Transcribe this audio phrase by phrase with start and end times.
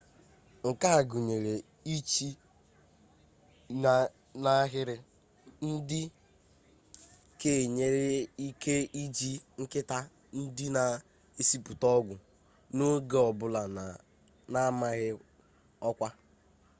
[0.67, 1.53] nke a gụnyere
[1.95, 2.27] iche
[4.43, 4.95] n'ahịrị
[5.89, 6.01] dị
[7.39, 8.03] ka enwere
[8.47, 9.97] ike iji nkịta
[10.39, 12.13] ndị na-esipụta ọgwụ
[12.75, 13.61] n'oge ọ bụla
[14.53, 15.09] na-amaghị
[15.89, 16.09] ọkwa